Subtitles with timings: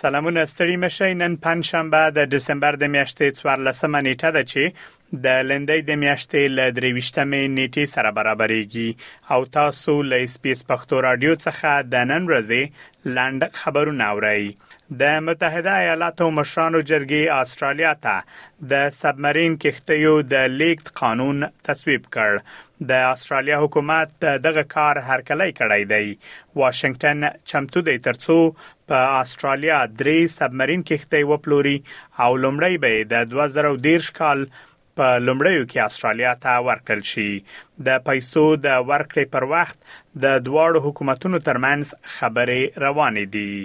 [0.00, 4.64] سلامونه ستړي مشه نن پنځشنبه د دسمبر د میاشتې 14مه نیټه ده چې
[5.24, 8.90] د لندۍ د میاشتې ل 23مې نیټې سره برابرېږي
[9.34, 12.62] او تاسو له سپیس پښتو رادیو څخه د نن ورځې
[13.14, 14.56] لاند خبرونه اوري
[15.00, 18.14] د متحده ایالاتو مشرانو جرګې استرالیا ته
[18.72, 22.40] د سبمرین کښتیو د لیکت قانون تصویب کړ
[22.90, 26.06] د استرالیا حکومت دغه کار هرکلی کړی دی
[26.62, 28.38] واشنگټن چمتو دی ترڅو
[28.92, 31.76] په استرالیا درې سبمرین کښتۍ وپلوري
[32.26, 34.44] او لومړی به د 2013 کال
[34.98, 37.30] په لومړیو کې استرالیا ته ورکړل شي
[37.86, 39.78] د پیسو د ورکړې پر وخت
[40.24, 41.84] د دواړو حکومتونو ترمنځ
[42.16, 43.56] خبرې روانې دي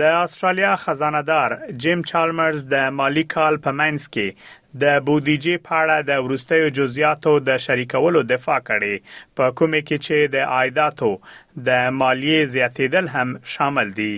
[0.00, 1.50] د استرالیا خزانه دار
[1.84, 4.28] جیم چالمرز د مالی کال په منځ کې
[4.82, 8.96] د بودیجې په اړه د ورستیو جزئیاتو د شریکولو دفاع کړي
[9.38, 11.10] په کومه کې چې د عایداتو
[11.68, 14.08] د مالیه زیاتیدل هم شامل دي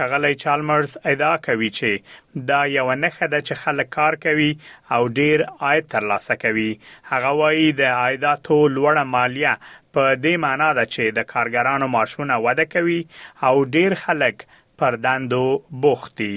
[0.00, 4.50] خغلی چالمرز ادعا کوي چې دا یو نه خده چې خلک کار کوي
[4.96, 6.68] او ډیر عاید ترلاسه کوي
[7.14, 12.70] هغه وایي د عایداتو لوړه مالیه په دې معنی ده چې د کارګرانو معاشونه وده
[12.76, 13.00] کوي
[13.46, 14.46] او ډیر خلک
[14.82, 15.44] پر دندو
[15.84, 16.34] بوختي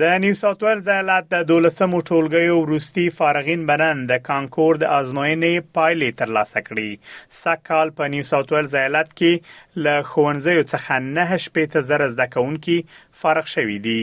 [0.00, 6.16] د نیو ساوث ویلز ایالت د 12مو ټولګیو وروستي فارغین بنن د کانکورد آزموینې پایلې
[6.20, 12.04] ترلاسه کړې سکهال په نیو ساوث ویلز ایالت کې ل خوندزیو څخه نه شپې زر
[12.16, 12.78] زده کونکي
[13.24, 13.98] فارغ شوې دي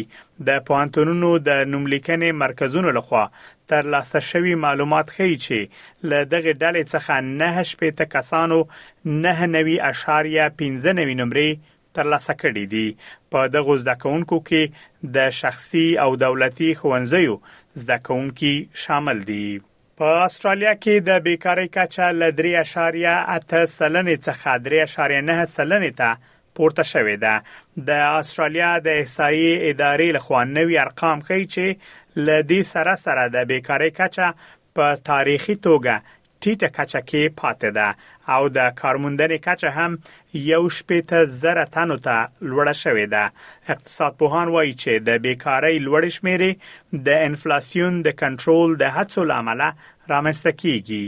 [0.52, 3.26] د پوانتونونو د نوملیکنې مرکزونو لخوا
[3.74, 8.62] ترلاسه شوی معلومات ښیي چې ل دغه ډلې څخه نه شپې کسانو
[9.28, 12.86] نه نوي اشاریه 15 نوي نمرې ترلاسه کړي دي
[13.32, 14.64] په دغه زده کوونکو کې
[15.16, 17.36] د شخصي او دولتي ښوونځیو
[17.84, 18.54] زده کوونکي
[18.84, 19.46] شامل دي
[20.04, 26.10] په استرالیا کې د بیکاری کچه ل 3.8 سلنې څخه 3.9 سلنې ته
[26.60, 27.36] پورته شوې ده
[27.90, 31.68] د استرالیا د احصایي ادارې لخوا نوي ارقام ښیي چې
[32.28, 34.28] ل دې سره سره د بیکاری کچه
[34.76, 35.96] په تاریخي توګه
[36.44, 37.88] ټیټه کچه کې پاتې ده
[38.34, 39.92] او د کارموندنې کچه هم
[40.52, 42.16] یو شپې ته زره تنو ته
[42.50, 43.24] لوړه شوې ده
[43.76, 46.52] اقتصاد پوهان وایي چې د بیکاری لوړ شمیرې
[47.08, 49.62] د انفلیسیون د کنټرول د هڅو لامل
[50.14, 51.08] رامنځته کیږي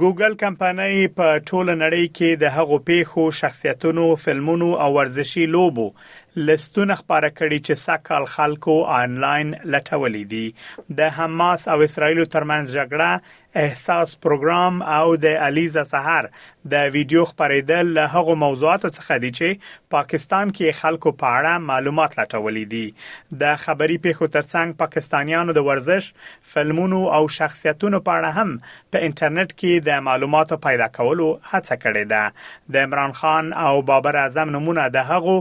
[0.00, 5.88] ګوګل کمپنۍ په ټوله نړۍ کې د هغو پیښو شخصیتونو فلمونو او ورزشي لوبو
[6.36, 13.38] لستونه خبره کړي چې ساکال خلکو انلاین لټولې دي د حماس او اسرایلو ترمنځ جګړه
[13.62, 16.28] احساس پروګرام او د الیزا سحر
[16.74, 22.16] د ویډیو خبرېدل له هغو موضوعاتو څخه دي چې پاکستان کې خلکو په اړه معلومات
[22.20, 26.08] لټولې دي د خبري پیښو ترڅنګ پاکستانیانو د ورزش
[26.54, 32.10] فلمونو او شخصیتونو په اړه هم په انټرنیټ کې د معلوماتو پیدا کولو هڅه کړې
[32.14, 35.36] ده د عمران خان او بابر اعظم نمونه د هغو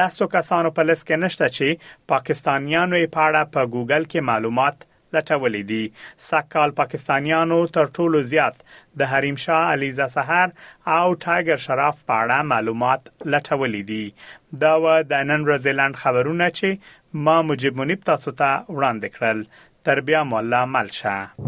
[0.00, 1.66] لاسو ډیرو کسانو په لیست کې نشته چې
[2.12, 4.76] پاکستانیانو یې پاړه په پا ګوګل کې معلومات
[5.14, 5.84] لټولې دي
[6.26, 8.56] سکهال پاکستانیانو تر ټولو زیات
[9.02, 10.46] د حریم شاه علیزه سحر
[10.98, 13.02] او ټایګر شرف په اړه معلومات
[13.32, 14.06] لټولې دي
[14.64, 19.46] دا و د نن رزلند خبرونه چې ما مجيب منیب تاسو ته وړاندې کړل
[19.90, 21.47] تربیه مولا ملشه